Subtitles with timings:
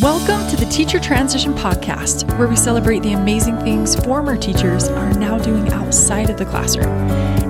[0.00, 5.12] Welcome to the Teacher Transition Podcast, where we celebrate the amazing things former teachers are
[5.18, 6.88] now doing outside of the classroom,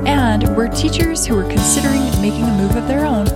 [0.08, 3.26] and where teachers who are considering making a move of their own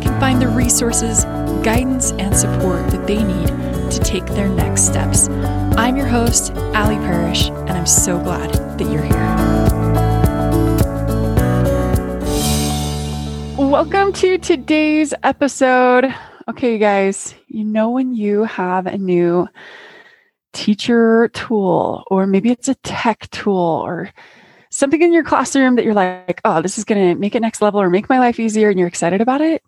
[0.00, 1.24] can find the resources,
[1.62, 3.48] guidance, and support that they need
[3.90, 5.28] to take their next steps.
[5.76, 9.12] I'm your host, Allie Parrish, and I'm so glad that you're here.
[13.58, 16.14] Welcome to today's episode.
[16.46, 19.48] Okay, you guys, you know when you have a new
[20.52, 24.10] teacher tool, or maybe it's a tech tool, or
[24.68, 27.62] something in your classroom that you're like, oh, this is going to make it next
[27.62, 29.62] level or make my life easier, and you're excited about it.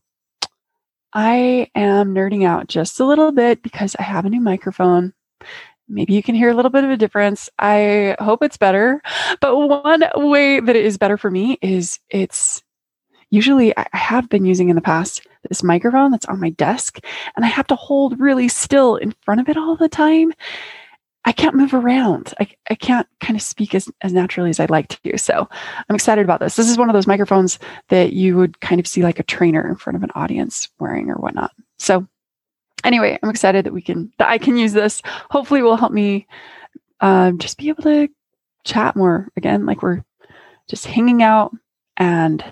[1.14, 5.14] I am nerding out just a little bit because I have a new microphone.
[5.88, 7.48] Maybe you can hear a little bit of a difference.
[7.58, 9.00] I hope it's better.
[9.40, 12.62] But one way that it is better for me is it's
[13.36, 16.98] usually I have been using in the past this microphone that's on my desk
[17.36, 20.32] and I have to hold really still in front of it all the time.
[21.26, 22.32] I can't move around.
[22.40, 25.18] I, I can't kind of speak as, as naturally as I'd like to.
[25.18, 25.46] So
[25.88, 26.56] I'm excited about this.
[26.56, 29.68] This is one of those microphones that you would kind of see like a trainer
[29.68, 31.52] in front of an audience wearing or whatnot.
[31.78, 32.06] So
[32.84, 35.02] anyway, I'm excited that we can, that I can use this.
[35.30, 36.26] Hopefully will help me
[37.00, 38.08] um, just be able to
[38.64, 40.02] chat more again, like we're
[40.68, 41.52] just hanging out
[41.96, 42.42] and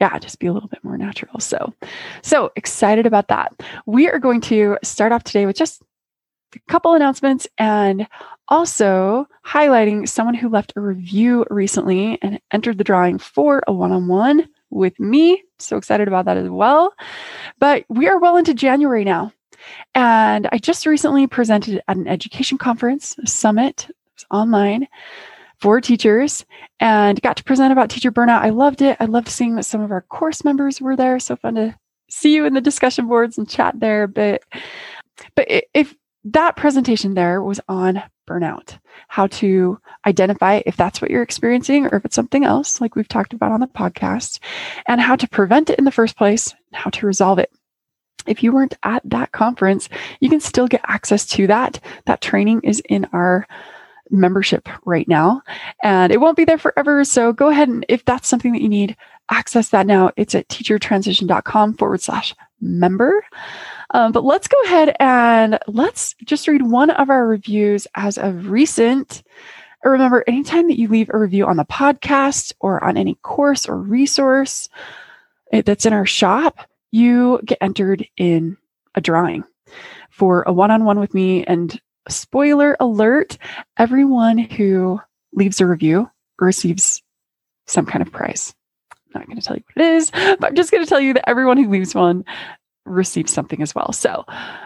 [0.00, 1.38] yeah, just be a little bit more natural.
[1.40, 1.74] So,
[2.22, 3.52] so excited about that.
[3.86, 5.82] We are going to start off today with just
[6.54, 8.08] a couple announcements and
[8.48, 13.92] also highlighting someone who left a review recently and entered the drawing for a one
[13.92, 15.42] on one with me.
[15.58, 16.94] So excited about that as well.
[17.58, 19.32] But we are well into January now.
[19.94, 23.88] And I just recently presented at an education conference, a summit,
[24.30, 24.86] online
[25.60, 26.44] for teachers
[26.78, 28.40] and got to present about teacher burnout.
[28.40, 28.96] I loved it.
[28.98, 31.18] I loved seeing that some of our course members were there.
[31.18, 31.76] So fun to
[32.10, 34.06] see you in the discussion boards and chat there.
[34.06, 34.42] But
[35.34, 35.94] but if
[36.24, 41.96] that presentation there was on burnout, how to identify if that's what you're experiencing or
[41.96, 44.38] if it's something else, like we've talked about on the podcast,
[44.86, 47.50] and how to prevent it in the first place, how to resolve it.
[48.26, 49.88] If you weren't at that conference,
[50.20, 51.80] you can still get access to that.
[52.06, 53.46] That training is in our
[54.10, 55.42] membership right now
[55.82, 57.04] and it won't be there forever.
[57.04, 58.96] So go ahead and if that's something that you need,
[59.30, 60.10] access that now.
[60.16, 63.24] It's at teachertransition.com forward slash member.
[63.92, 68.50] Um, but let's go ahead and let's just read one of our reviews as of
[68.50, 69.22] recent.
[69.82, 73.78] Remember, anytime that you leave a review on the podcast or on any course or
[73.78, 74.68] resource
[75.52, 76.58] eh, that's in our shop,
[76.90, 78.56] you get entered in
[78.94, 79.44] a drawing
[80.10, 81.44] for a one on one with me.
[81.44, 83.38] And spoiler alert
[83.78, 85.00] everyone who
[85.32, 87.02] leaves a review receives
[87.66, 88.54] some kind of prize.
[88.92, 91.00] I'm not going to tell you what it is, but I'm just going to tell
[91.00, 92.24] you that everyone who leaves one
[92.84, 93.92] receives something as well.
[93.92, 94.24] So,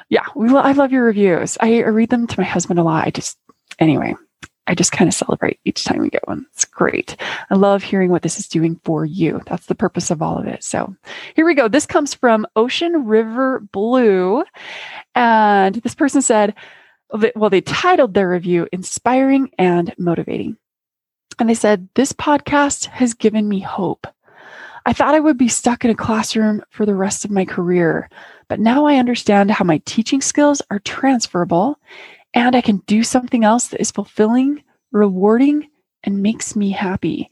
[0.09, 1.59] yeah, we lo- I love your reviews.
[1.61, 3.07] I, I read them to my husband a lot.
[3.07, 3.39] I just,
[3.79, 4.15] anyway,
[4.67, 6.47] I just kind of celebrate each time we get one.
[6.55, 7.17] It's great.
[7.51, 9.43] I love hearing what this is doing for you.
[9.47, 10.65] That's the purpose of all of it.
[10.65, 10.95] So
[11.37, 11.69] here we go.
[11.69, 14.45] This comes from Ocean River Blue.
[15.15, 16.55] And this person said,
[17.37, 20.57] well, they titled their review Inspiring and Motivating.
[21.39, 24.07] And they said, This podcast has given me hope.
[24.87, 28.11] I thought I would be stuck in a classroom for the rest of my career,
[28.49, 31.79] but now I understand how my teaching skills are transferable
[32.35, 35.69] and I can do something else that is fulfilling, rewarding,
[36.03, 37.31] and makes me happy.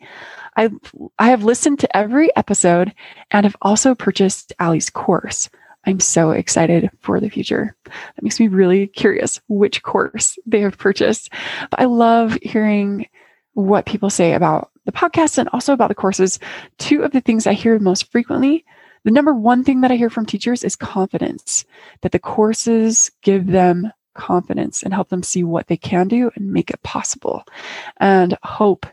[0.57, 0.71] I,
[1.19, 2.95] I have listened to every episode
[3.31, 5.51] and have also purchased Ali's course.
[5.85, 7.77] I'm so excited for the future.
[7.85, 11.31] That makes me really curious which course they have purchased.
[11.71, 13.07] But I love hearing
[13.55, 16.39] what people say about the podcast and also about the courses.
[16.79, 18.65] Two of the things I hear most frequently
[19.05, 21.65] the number one thing that I hear from teachers is confidence,
[22.03, 26.53] that the courses give them confidence and help them see what they can do and
[26.53, 27.45] make it possible.
[27.99, 28.87] And hope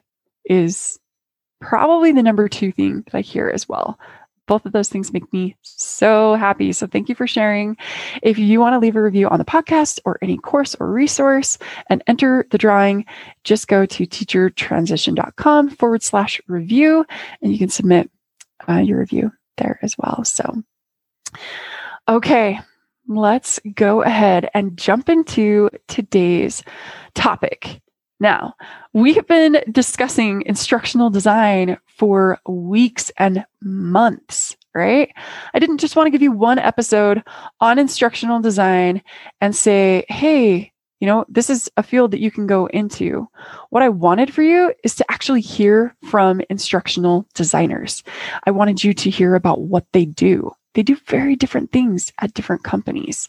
[0.45, 0.99] is
[1.61, 3.99] probably the number two thing that I hear as well
[4.49, 6.73] both of those things make me so happy.
[6.73, 7.77] So thank you for sharing.
[8.23, 11.59] If you want to leave a review on the podcast or any course or resource
[11.87, 13.05] and enter the drawing,
[13.43, 17.05] just go to teachertransition.com forward slash review
[17.43, 18.09] and you can submit
[18.67, 20.25] uh, your review there as well.
[20.25, 20.63] So,
[22.07, 22.59] okay,
[23.07, 26.63] let's go ahead and jump into today's
[27.13, 27.81] topic.
[28.19, 28.55] Now,
[28.93, 35.11] we have been discussing instructional design for weeks and months, right?
[35.53, 37.23] I didn't just want to give you one episode
[37.61, 39.01] on instructional design
[39.39, 43.25] and say, hey, you know, this is a field that you can go into.
[43.69, 48.03] What I wanted for you is to actually hear from instructional designers.
[48.45, 52.33] I wanted you to hear about what they do, They do very different things at
[52.33, 53.27] different companies.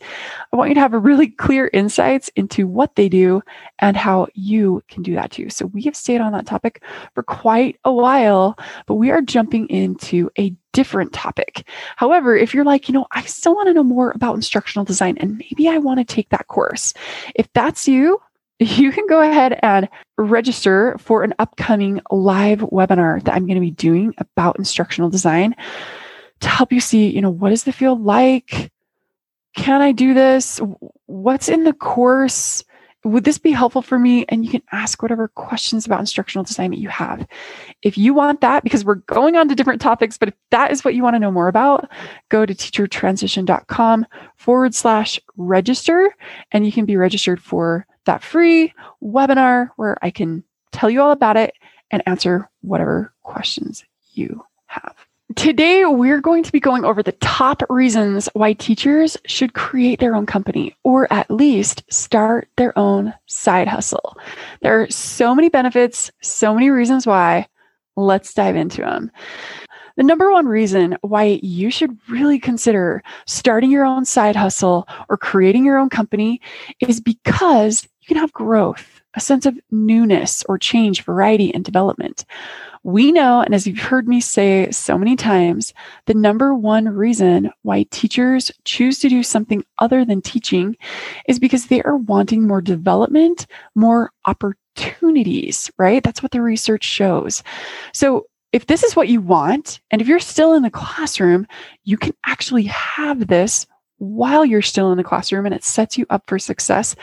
[0.52, 3.42] I want you to have a really clear insights into what they do
[3.78, 5.50] and how you can do that too.
[5.50, 6.82] So we have stayed on that topic
[7.14, 11.66] for quite a while, but we are jumping into a different topic.
[11.96, 15.16] However, if you're like, you know, I still want to know more about instructional design
[15.18, 16.94] and maybe I want to take that course.
[17.34, 18.20] If that's you,
[18.60, 19.88] you can go ahead and
[20.18, 25.56] register for an upcoming live webinar that I'm going to be doing about instructional design
[26.40, 28.70] to help you see, you know, what is the field like?
[29.56, 30.60] Can I do this?
[31.06, 32.64] What's in the course?
[33.02, 34.26] Would this be helpful for me?
[34.28, 37.26] And you can ask whatever questions about instructional design that you have.
[37.82, 40.84] If you want that, because we're going on to different topics, but if that is
[40.84, 41.90] what you want to know more about,
[42.28, 46.14] go to teachertransition.com forward slash register,
[46.52, 51.12] and you can be registered for that free webinar where I can tell you all
[51.12, 51.54] about it
[51.90, 54.94] and answer whatever questions you have.
[55.36, 60.16] Today, we're going to be going over the top reasons why teachers should create their
[60.16, 64.16] own company or at least start their own side hustle.
[64.60, 67.46] There are so many benefits, so many reasons why.
[67.94, 69.12] Let's dive into them.
[69.96, 75.16] The number one reason why you should really consider starting your own side hustle or
[75.16, 76.40] creating your own company
[76.80, 82.24] is because you can have growth, a sense of newness or change, variety, and development.
[82.82, 85.74] We know, and as you've heard me say so many times,
[86.06, 90.76] the number one reason why teachers choose to do something other than teaching
[91.28, 96.02] is because they are wanting more development, more opportunities, right?
[96.02, 97.42] That's what the research shows.
[97.92, 101.46] So, if this is what you want, and if you're still in the classroom,
[101.84, 103.64] you can actually have this
[103.98, 106.96] while you're still in the classroom and it sets you up for success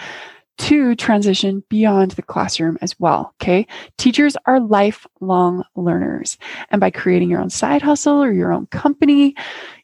[0.57, 3.33] to transition beyond the classroom as well.
[3.41, 3.67] Okay.
[3.97, 6.37] Teachers are lifelong learners.
[6.69, 9.35] And by creating your own side hustle or your own company,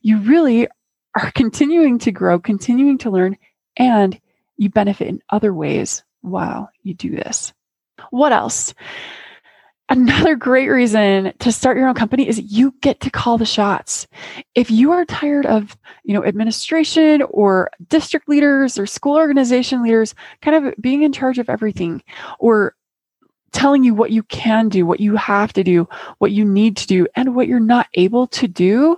[0.02, 0.68] you really
[1.16, 3.38] are continuing to grow, continuing to learn,
[3.78, 4.20] and
[4.58, 7.54] you benefit in other ways while you do this.
[8.10, 8.74] What else?
[9.90, 14.08] Another great reason to start your own company is you get to call the shots.
[14.56, 20.16] If you are tired of, you know, administration or district leaders or school organization leaders
[20.42, 22.02] kind of being in charge of everything
[22.40, 22.76] or
[23.52, 25.88] telling you what you can do, what you have to do,
[26.18, 28.98] what you need to do, and what you're not able to do,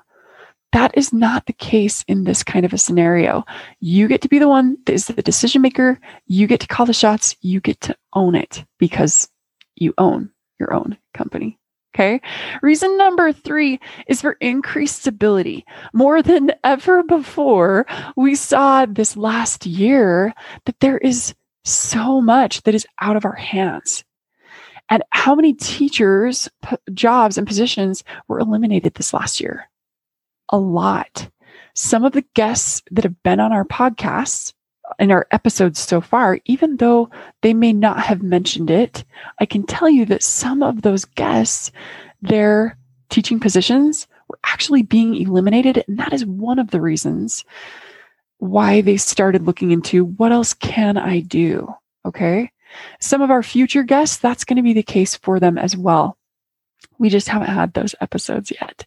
[0.72, 3.44] that is not the case in this kind of a scenario.
[3.80, 6.00] You get to be the one that is the decision maker.
[6.28, 7.36] You get to call the shots.
[7.42, 9.30] You get to own it because
[9.76, 11.60] you own your own company.
[11.96, 12.19] Okay.
[12.62, 15.66] Reason number three is for increased stability.
[15.94, 17.86] More than ever before,
[18.18, 20.34] we saw this last year
[20.66, 24.04] that there is so much that is out of our hands.
[24.90, 29.69] And how many teachers, p- jobs, and positions were eliminated this last year?
[30.50, 31.30] A lot.
[31.75, 34.54] Some of the guests that have been on our podcasts
[35.00, 37.10] in our episodes so far, even though
[37.42, 39.04] they may not have mentioned it,
[39.40, 41.72] I can tell you that some of those guests,
[42.22, 42.78] their
[43.10, 45.84] teaching positions were actually being eliminated.
[45.88, 47.44] And that is one of the reasons
[48.38, 51.74] why they started looking into what else can I do?
[52.06, 52.52] Okay.
[53.00, 56.18] Some of our future guests, that's going to be the case for them as well.
[56.98, 58.86] We just haven't had those episodes yet.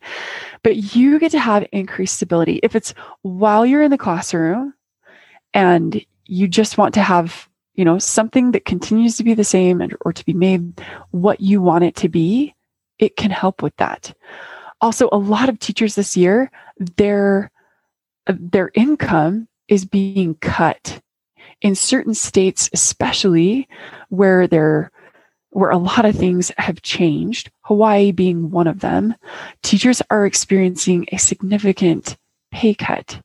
[0.63, 2.61] But you get to have increased stability.
[2.63, 4.75] If it's while you're in the classroom,
[5.55, 9.81] and you just want to have you know something that continues to be the same
[9.81, 10.81] and, or to be made
[11.13, 12.55] what you want it to be
[12.99, 14.13] it can help with that.
[14.81, 16.51] Also a lot of teachers this year
[16.97, 17.51] their
[18.27, 21.01] uh, their income is being cut
[21.61, 23.69] in certain states especially
[24.09, 24.91] where there
[25.51, 29.15] where a lot of things have changed hawaii being one of them.
[29.63, 32.17] Teachers are experiencing a significant
[32.51, 33.21] pay cut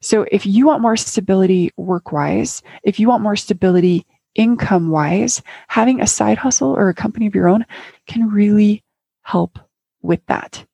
[0.00, 5.42] so if you want more stability work wise, if you want more stability income wise,
[5.68, 7.64] having a side hustle or a company of your own
[8.06, 8.84] can really
[9.22, 9.58] help
[10.02, 10.64] with that.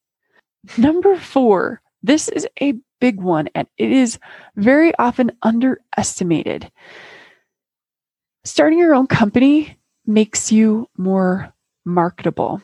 [0.77, 4.19] Number four, this is a big one and it is
[4.57, 6.71] very often underestimated.
[8.45, 9.77] Starting your own company
[10.07, 11.53] makes you more
[11.85, 12.61] marketable.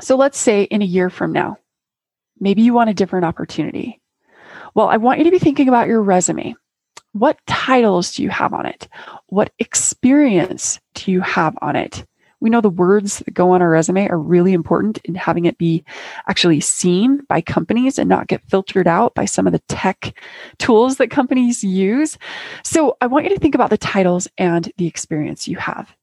[0.00, 1.58] So let's say in a year from now,
[2.40, 4.01] maybe you want a different opportunity.
[4.74, 6.54] Well, I want you to be thinking about your resume.
[7.12, 8.88] What titles do you have on it?
[9.26, 12.06] What experience do you have on it?
[12.40, 15.58] We know the words that go on our resume are really important in having it
[15.58, 15.84] be
[16.26, 20.16] actually seen by companies and not get filtered out by some of the tech
[20.58, 22.18] tools that companies use.
[22.64, 25.94] So I want you to think about the titles and the experience you have.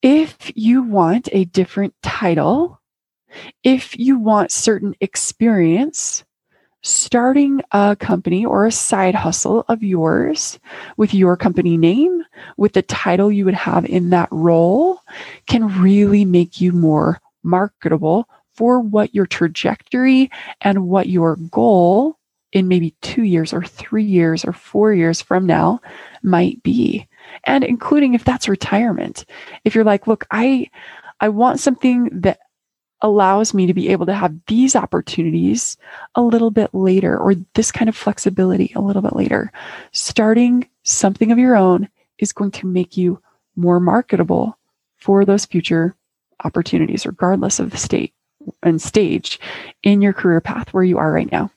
[0.00, 2.80] If you want a different title,
[3.62, 6.24] if you want certain experience,
[6.82, 10.58] starting a company or a side hustle of yours
[10.96, 12.22] with your company name,
[12.56, 15.00] with the title you would have in that role,
[15.46, 20.30] can really make you more marketable for what your trajectory
[20.60, 22.18] and what your goal
[22.52, 25.80] in maybe two years or three years or four years from now
[26.22, 27.06] might be.
[27.44, 29.24] And including if that's retirement.
[29.64, 30.70] If you're like, look, I
[31.20, 32.38] I want something that
[33.00, 35.76] allows me to be able to have these opportunities
[36.14, 39.52] a little bit later or this kind of flexibility a little bit later.
[39.92, 41.88] Starting something of your own
[42.18, 43.20] is going to make you
[43.56, 44.58] more marketable
[44.96, 45.94] for those future
[46.44, 48.14] opportunities, regardless of the state
[48.62, 49.38] and stage
[49.82, 51.50] in your career path where you are right now.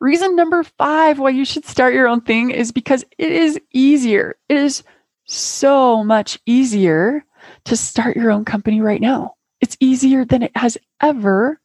[0.00, 4.36] Reason number five why you should start your own thing is because it is easier.
[4.48, 4.82] It is
[5.24, 7.24] so much easier
[7.64, 9.36] to start your own company right now.
[9.64, 11.58] It's easier than it has ever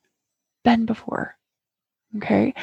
[0.64, 1.36] been before.
[2.16, 2.54] Okay.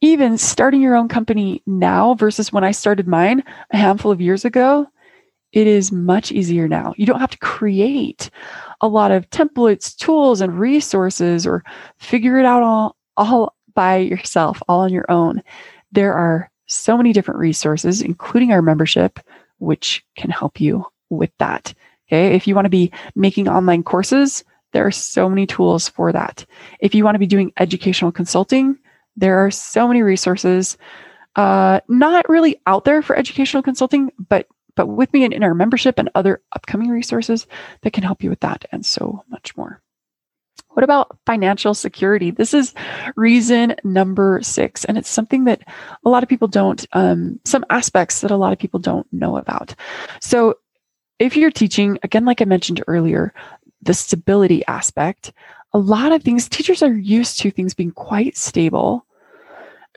[0.00, 4.44] Even starting your own company now versus when I started mine a handful of years
[4.44, 4.86] ago,
[5.50, 6.94] it is much easier now.
[6.96, 8.30] You don't have to create
[8.80, 11.64] a lot of templates, tools, and resources or
[11.98, 15.42] figure it out all, all by yourself, all on your own.
[15.90, 19.18] There are so many different resources, including our membership,
[19.58, 21.74] which can help you with that.
[22.06, 22.36] Okay.
[22.36, 24.44] If you want to be making online courses,
[24.76, 26.44] there are so many tools for that.
[26.80, 28.78] If you want to be doing educational consulting,
[29.16, 30.76] there are so many resources,
[31.34, 35.54] uh, not really out there for educational consulting, but but with me and in our
[35.54, 37.46] membership and other upcoming resources
[37.80, 39.80] that can help you with that and so much more.
[40.72, 42.30] What about financial security?
[42.30, 42.74] This is
[43.16, 45.62] reason number six, and it's something that
[46.04, 49.38] a lot of people don't, um, some aspects that a lot of people don't know
[49.38, 49.74] about.
[50.20, 50.58] So,
[51.18, 53.32] if you're teaching, again, like I mentioned earlier,
[53.86, 55.32] the stability aspect,
[55.72, 59.06] a lot of things, teachers are used to things being quite stable,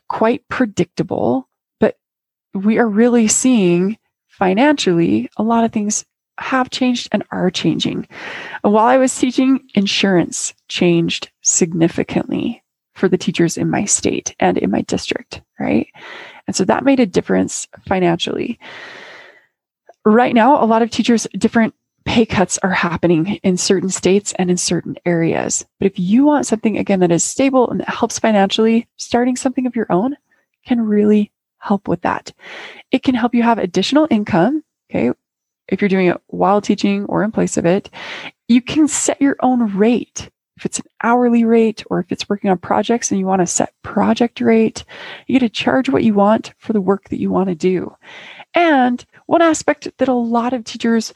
[0.07, 1.97] quite predictable, but
[2.53, 6.05] we are really seeing financially, a lot of things
[6.39, 8.07] have changed and are changing.
[8.61, 14.71] While I was teaching, insurance changed significantly for the teachers in my state and in
[14.71, 15.87] my district, right?
[16.47, 18.59] And so that made a difference financially.
[20.05, 21.73] Right now, a lot of teachers, different
[22.05, 25.65] pay cuts are happening in certain states and in certain areas.
[25.79, 29.65] But if you want something, again, that is stable and that helps financially, starting something
[29.65, 30.15] of your own
[30.65, 32.31] can really help with that.
[32.91, 34.63] It can help you have additional income.
[34.89, 35.11] Okay.
[35.67, 37.89] If you're doing it while teaching or in place of it,
[38.47, 40.29] you can set your own rate.
[40.57, 43.47] If it's an hourly rate or if it's working on projects and you want to
[43.47, 44.83] set project rate,
[45.27, 47.95] you get to charge what you want for the work that you want to do.
[48.53, 51.13] And one aspect that a lot of teachers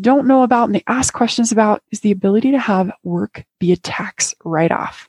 [0.00, 3.72] don't know about and they ask questions about is the ability to have work be
[3.72, 5.08] a tax write off.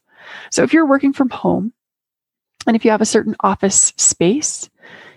[0.52, 1.74] So if you're working from home
[2.68, 4.70] and if you have a certain office space,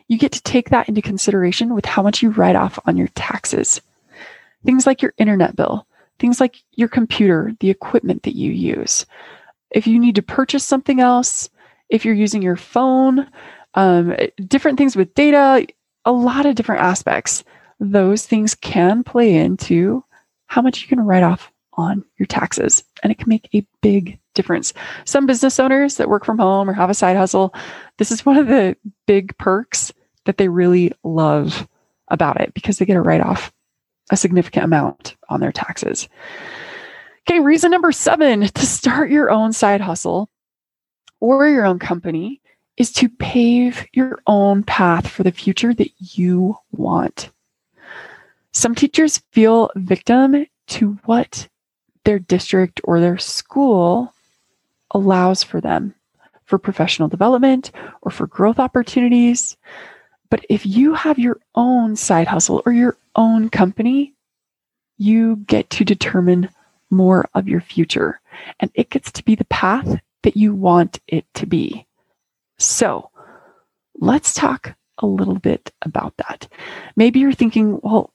[0.08, 3.08] you get to take that into consideration with how much you write off on your
[3.08, 3.80] taxes.
[4.64, 5.86] Things like your internet bill,
[6.18, 9.06] things like your computer, the equipment that you use.
[9.70, 11.50] If you need to purchase something else,
[11.90, 13.28] if you're using your phone,
[13.74, 15.66] um, different things with data,
[16.04, 17.44] a lot of different aspects.
[17.80, 20.04] Those things can play into
[20.46, 22.82] how much you can write off on your taxes.
[23.02, 24.74] And it can make a big difference.
[25.04, 27.54] Some business owners that work from home or have a side hustle,
[27.98, 29.92] this is one of the big perks
[30.24, 31.68] that they really love
[32.08, 33.52] about it because they get a write off
[34.10, 36.08] a significant amount on their taxes.
[37.28, 40.30] Okay, reason number seven to start your own side hustle
[41.20, 42.40] or your own company
[42.76, 47.30] is to pave your own path for the future that you want.
[48.58, 51.46] Some teachers feel victim to what
[52.04, 54.12] their district or their school
[54.90, 55.94] allows for them
[56.44, 57.70] for professional development
[58.02, 59.56] or for growth opportunities.
[60.28, 64.16] But if you have your own side hustle or your own company,
[64.96, 66.48] you get to determine
[66.90, 68.20] more of your future
[68.58, 71.86] and it gets to be the path that you want it to be.
[72.58, 73.08] So
[74.00, 76.48] let's talk a little bit about that.
[76.96, 78.12] Maybe you're thinking, well,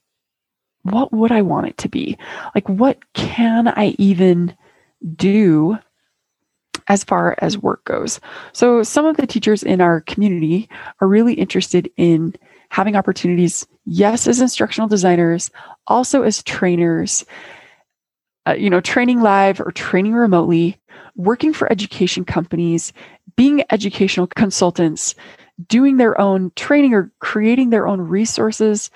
[0.84, 2.18] what would I want it to be?
[2.56, 4.56] Like, what can I even
[5.16, 5.78] do
[6.88, 8.20] as far as work goes.
[8.52, 10.70] So, some of the teachers in our community
[11.02, 12.36] are really interested in
[12.70, 15.52] having opportunities, yes, as instructional designers,
[15.88, 17.25] also as trainers,
[18.48, 20.78] uh, you know, training live or training remotely,
[21.16, 22.92] working for education companies,
[23.36, 25.16] being educational consultants,
[25.68, 28.90] doing their own training or creating their own resources.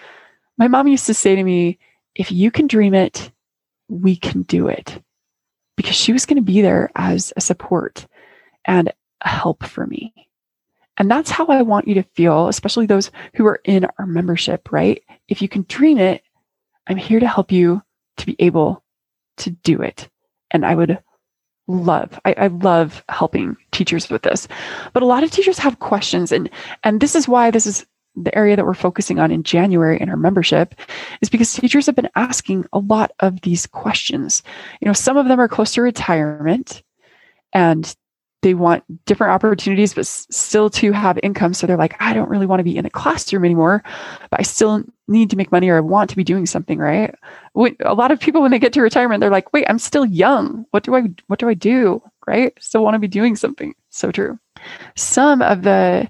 [0.58, 1.80] My mom used to say to me,
[2.16, 3.32] if you can dream it,
[3.90, 5.02] we can do it
[5.76, 8.08] because she was going to be there as a support.
[8.66, 10.14] And a help for me.
[10.98, 14.72] And that's how I want you to feel, especially those who are in our membership,
[14.72, 15.04] right?
[15.28, 16.24] If you can dream it,
[16.88, 17.84] I'm here to help you
[18.18, 18.84] to be able
[19.38, 20.10] to do it.
[20.50, 21.00] And I would
[21.68, 24.48] love, I, I love helping teachers with this.
[24.94, 26.50] But a lot of teachers have questions and
[26.84, 27.86] and this is why this is
[28.24, 30.76] the area that we're focusing on in January in our membership
[31.22, 34.44] is because teachers have been asking a lot of these questions.
[34.82, 36.84] You know, some of them are close to retirement
[37.54, 37.96] and
[38.44, 41.54] they want different opportunities, but still to have income.
[41.54, 43.84] So they're like, I don't really want to be in a classroom anymore,
[44.30, 47.16] but I still need to make money or I want to be doing something, right?
[47.84, 50.66] A lot of people, when they get to retirement, they're like, wait, I'm still young.
[50.70, 52.02] What do I, what do I do?
[52.28, 52.54] Right?
[52.60, 53.74] Still want to be doing something.
[53.90, 54.38] So true.
[54.96, 56.08] Some of the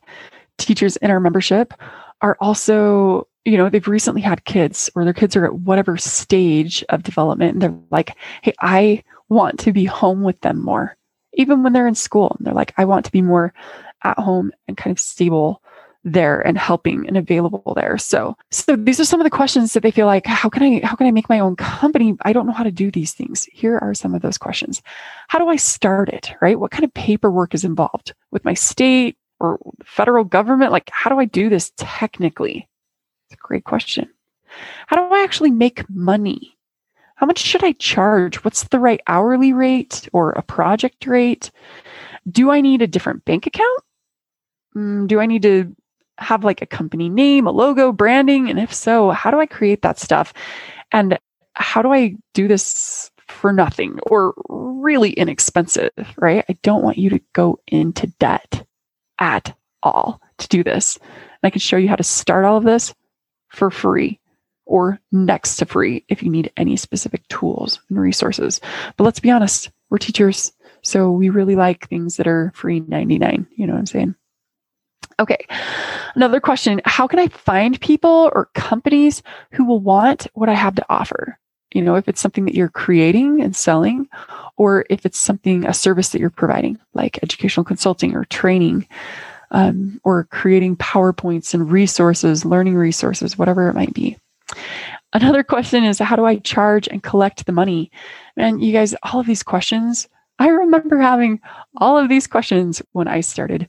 [0.58, 1.74] teachers in our membership
[2.22, 6.84] are also, you know, they've recently had kids or their kids are at whatever stage
[6.90, 7.54] of development.
[7.54, 10.98] And they're like, hey, I want to be home with them more
[11.38, 12.36] even when they're in school.
[12.38, 13.54] And they're like, I want to be more
[14.04, 15.62] at home and kind of stable
[16.04, 17.98] there and helping and available there.
[17.98, 20.86] So, so these are some of the questions that they feel like, how can I,
[20.86, 22.16] how can I make my own company?
[22.24, 23.46] I don't know how to do these things.
[23.52, 24.82] Here are some of those questions.
[25.28, 26.34] How do I start it?
[26.42, 26.60] Right?
[26.60, 30.72] What kind of paperwork is involved with my state or federal government?
[30.72, 32.68] Like, how do I do this technically?
[33.26, 34.10] It's a great question.
[34.88, 36.58] How do I actually make money?
[37.18, 38.44] how much should I charge?
[38.44, 41.50] What's the right hourly rate or a project rate?
[42.30, 43.84] Do I need a different bank account?
[44.76, 45.76] Mm, do I need to
[46.20, 48.52] have like a company name, a logo, branding?
[48.52, 50.32] And if so, how do I create that stuff?
[50.92, 51.18] And
[51.54, 56.46] how do I do this for nothing or really inexpensive, right?
[56.48, 58.67] I don't want you to go into debt
[59.20, 60.98] at all to do this.
[60.98, 62.94] And I can show you how to start all of this
[63.50, 64.20] for free
[64.66, 68.60] or next to free if you need any specific tools and resources.
[68.98, 73.48] But let's be honest, we're teachers, so we really like things that are free 99.
[73.56, 74.16] You know what I'm saying?
[75.20, 75.48] Okay.
[76.16, 80.76] Another question How can I find people or companies who will want what I have
[80.76, 81.40] to offer?
[81.74, 84.08] You know, if it's something that you're creating and selling,
[84.56, 88.88] or if it's something, a service that you're providing, like educational consulting or training,
[89.52, 94.18] um, or creating PowerPoints and resources, learning resources, whatever it might be.
[95.14, 97.92] Another question is how do I charge and collect the money?
[98.36, 100.08] And you guys, all of these questions,
[100.40, 101.40] I remember having
[101.78, 103.68] all of these questions when I started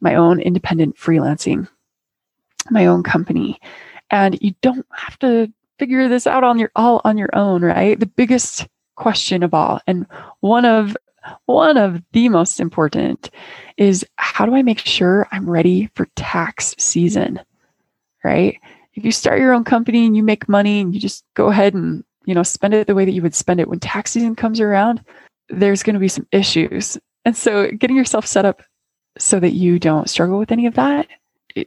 [0.00, 1.68] my own independent freelancing,
[2.70, 3.60] my own company.
[4.10, 7.98] And you don't have to figure this out on your all on your own, right?
[7.98, 10.06] The biggest question of all and
[10.40, 10.96] one of
[11.46, 13.30] one of the most important
[13.76, 17.40] is how do I make sure I'm ready for tax season?
[18.24, 18.58] Right?
[18.98, 21.72] if you start your own company and you make money and you just go ahead
[21.72, 24.34] and you know spend it the way that you would spend it when tax season
[24.34, 25.02] comes around
[25.48, 28.60] there's going to be some issues and so getting yourself set up
[29.16, 31.06] so that you don't struggle with any of that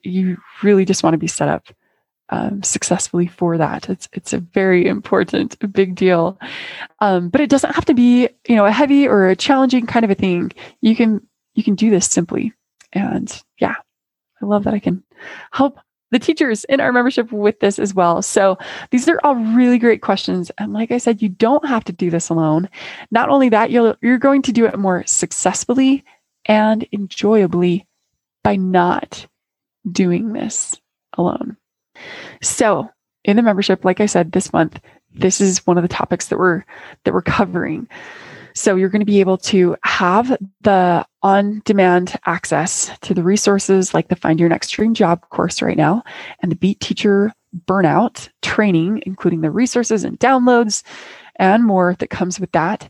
[0.03, 1.67] you really just want to be set up
[2.31, 6.39] um, successfully for that it's it's a very important big deal
[6.99, 10.05] um, but it doesn't have to be you know a heavy or a challenging kind
[10.05, 12.53] of a thing you can you can do this simply
[12.93, 13.75] and yeah
[14.41, 15.03] i love that i can
[15.51, 15.79] help
[16.11, 18.21] the teachers in our membership with this as well.
[18.21, 18.57] So
[18.91, 20.51] these are all really great questions.
[20.57, 22.69] And like I said, you don't have to do this alone.
[23.09, 26.03] Not only that, you're, you're going to do it more successfully
[26.45, 27.87] and enjoyably
[28.43, 29.25] by not
[29.89, 30.79] doing this
[31.17, 31.57] alone.
[32.41, 32.89] So
[33.23, 34.79] in the membership, like I said, this month,
[35.13, 36.63] this is one of the topics that we're
[37.03, 37.87] that we're covering.
[38.53, 43.93] So you're going to be able to have the on demand access to the resources
[43.93, 46.03] like the Find Your Next Dream Job course right now
[46.41, 47.33] and the Beat Teacher
[47.65, 50.83] Burnout training, including the resources and downloads
[51.37, 52.89] and more that comes with that.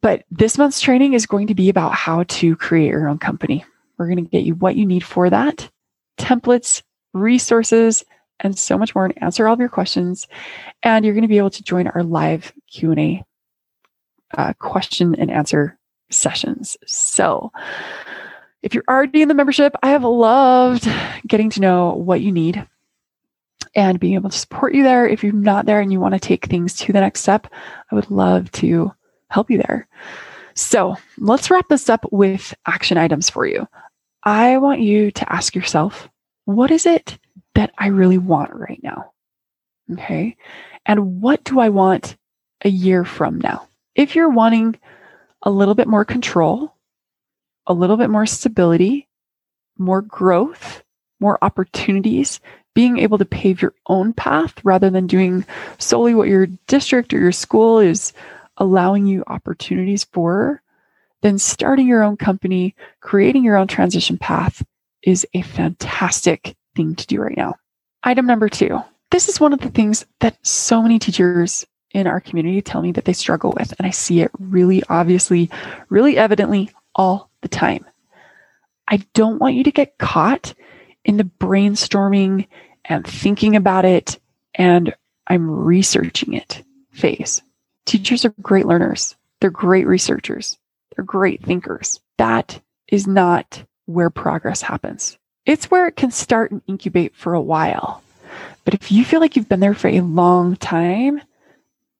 [0.00, 3.64] But this month's training is going to be about how to create your own company.
[3.98, 5.68] We're going to get you what you need for that,
[6.18, 6.82] templates,
[7.14, 8.04] resources,
[8.40, 10.26] and so much more and answer all of your questions.
[10.82, 13.24] And you're going to be able to join our live Q&A
[14.36, 15.78] uh, question and answer
[16.10, 16.76] sessions.
[16.86, 17.52] So,
[18.62, 20.88] if you're already in the membership, I have loved
[21.26, 22.66] getting to know what you need
[23.76, 25.06] and being able to support you there.
[25.06, 27.46] If you're not there and you want to take things to the next step,
[27.90, 28.92] I would love to
[29.28, 29.86] help you there.
[30.54, 33.66] So, let's wrap this up with action items for you.
[34.22, 36.08] I want you to ask yourself,
[36.44, 37.18] what is it
[37.54, 39.12] that I really want right now?
[39.92, 40.36] Okay.
[40.86, 42.16] And what do I want
[42.62, 43.68] a year from now?
[43.94, 44.78] if you're wanting
[45.42, 46.74] a little bit more control,
[47.66, 49.08] a little bit more stability,
[49.78, 50.82] more growth,
[51.20, 52.40] more opportunities,
[52.74, 55.44] being able to pave your own path rather than doing
[55.78, 58.12] solely what your district or your school is
[58.56, 60.60] allowing you opportunities for,
[61.22, 64.64] then starting your own company, creating your own transition path
[65.04, 67.54] is a fantastic thing to do right now.
[68.02, 72.20] Item number two this is one of the things that so many teachers in our
[72.20, 73.72] community tell me that they struggle with.
[73.78, 75.50] And I see it really obviously,
[75.88, 77.84] really evidently all the time.
[78.88, 80.54] I don't want you to get caught
[81.04, 82.48] in the brainstorming
[82.84, 84.18] and thinking about it
[84.56, 84.92] and
[85.28, 87.40] I'm researching it phase.
[87.86, 89.14] Teachers are great learners.
[89.40, 90.58] They're great researchers.
[90.94, 92.00] They're great thinkers.
[92.18, 95.18] That is not where progress happens.
[95.46, 98.02] It's where it can start and incubate for a while.
[98.64, 101.20] But if you feel like you've been there for a long time,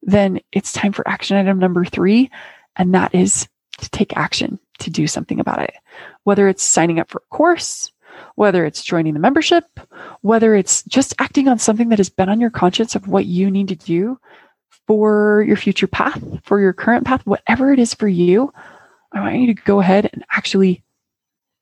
[0.02, 2.30] then it's time for action item number three.
[2.76, 5.74] And that is to take action to do something about it.
[6.24, 7.90] Whether it's signing up for a course,
[8.36, 9.64] whether it's joining the membership,
[10.22, 13.50] whether it's just acting on something that has been on your conscience of what you
[13.50, 14.18] need to do
[14.86, 18.52] for your future path, for your current path, whatever it is for you,
[19.12, 20.83] I want you to go ahead and actually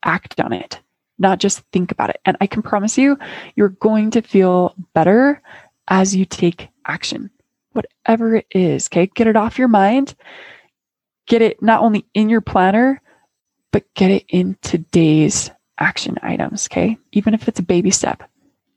[0.04, 0.80] act on it
[1.22, 2.20] not just think about it.
[2.26, 3.18] And I can promise you,
[3.54, 5.40] you're going to feel better
[5.88, 7.30] as you take action,
[7.72, 8.88] whatever it is.
[8.88, 9.06] Okay.
[9.06, 10.14] Get it off your mind.
[11.26, 13.00] Get it not only in your planner,
[13.70, 16.68] but get it in today's action items.
[16.70, 16.98] Okay.
[17.12, 18.28] Even if it's a baby step,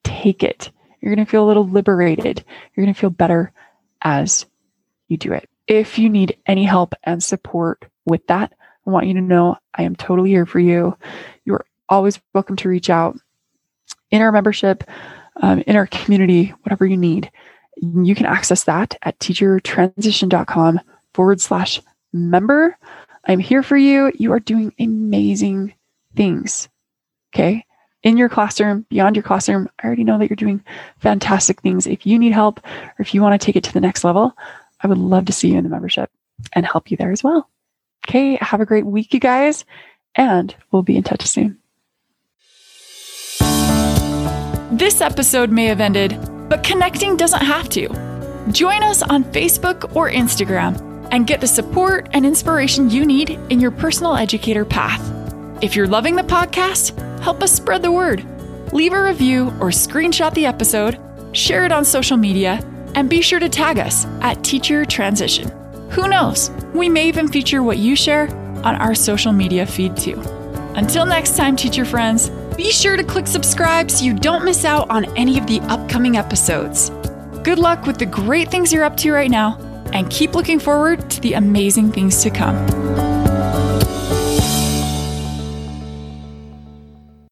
[0.03, 0.71] take it.
[1.01, 2.43] You're going to feel a little liberated.
[2.75, 3.51] You're going to feel better
[4.01, 4.45] as
[5.07, 5.49] you do it.
[5.67, 8.53] If you need any help and support with that,
[8.85, 10.97] I want you to know I am totally here for you.
[11.43, 13.17] You're always welcome to reach out
[14.11, 14.83] in our membership,
[15.41, 17.31] um, in our community, whatever you need.
[17.77, 20.79] You can access that at teachertransition.com
[21.13, 21.81] forward slash
[22.13, 22.77] member.
[23.27, 24.11] I'm here for you.
[24.15, 25.73] You are doing amazing
[26.15, 26.69] things.
[27.33, 27.65] Okay.
[28.03, 30.63] In your classroom, beyond your classroom, I already know that you're doing
[30.99, 31.87] fantastic things.
[31.87, 34.37] If you need help or if you want to take it to the next level,
[34.81, 36.11] I would love to see you in the membership
[36.53, 37.49] and help you there as well.
[38.07, 38.37] Okay.
[38.41, 39.65] Have a great week, you guys,
[40.15, 41.57] and we'll be in touch soon.
[44.71, 47.87] This episode may have ended, but connecting doesn't have to.
[48.51, 53.59] Join us on Facebook or Instagram and get the support and inspiration you need in
[53.59, 55.01] your personal educator path.
[55.63, 58.23] If you're loving the podcast, help us spread the word.
[58.73, 60.99] Leave a review or screenshot the episode,
[61.31, 62.59] share it on social media,
[62.95, 65.49] and be sure to tag us at Teacher Transition.
[65.95, 66.51] Who knows?
[66.73, 68.27] We may even feature what you share
[68.65, 70.19] on our social media feed too.
[70.75, 74.89] Until next time, teacher friends, be sure to click subscribe so you don't miss out
[74.89, 76.89] on any of the upcoming episodes.
[77.43, 79.57] Good luck with the great things you're up to right now,
[79.93, 82.57] and keep looking forward to the amazing things to come.